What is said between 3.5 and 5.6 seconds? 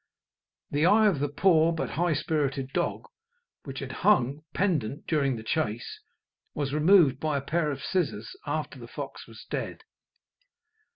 which had hung pendent during the